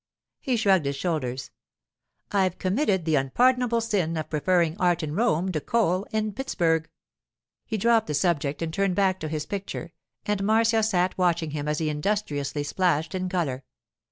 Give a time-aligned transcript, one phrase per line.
[0.39, 1.51] He shrugged his shoulders.
[2.31, 6.89] 'I've committed the unpardonable sin of preferring art in Rome to coal in Pittsburg.'
[7.67, 9.93] He dropped the subject and turned back to his picture,
[10.25, 13.63] and Marcia sat watching him as he industriously splashed in colour.